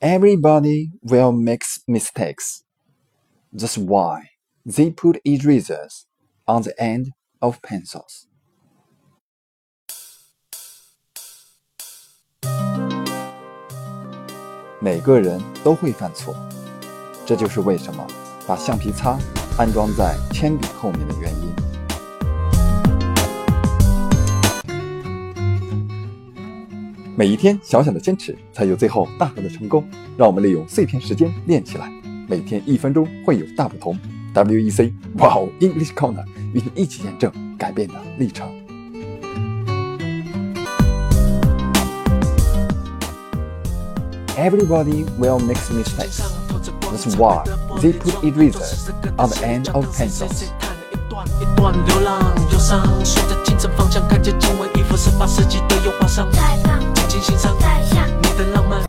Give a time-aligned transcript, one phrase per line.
[0.00, 2.62] Everybody will make mistakes.
[3.52, 4.30] That's why
[4.64, 6.06] they put erasers
[6.46, 8.26] on the end of pencils.
[14.80, 16.34] 每个人都会犯错，
[17.24, 18.04] 这就是为什么
[18.48, 19.16] 把橡皮擦
[19.56, 21.55] 安装在铅笔后面的原因。
[27.19, 29.83] 每一天小小的坚持，才有最后大大的成功。
[30.15, 31.91] 让我们利用碎片时间练起来，
[32.27, 33.97] 每天一分钟会有大不同。
[34.35, 38.47] WEC Wow English Corner 与你一起验证改变的历程。
[44.37, 46.21] Everybody will make mistakes.
[46.81, 47.43] That's why
[47.81, 50.43] they put erasers on the end of pencils.
[51.41, 52.21] 一段流浪
[52.51, 56.06] 忧伤，顺着清晨方向，看见经纬衣服，十八世纪的油画，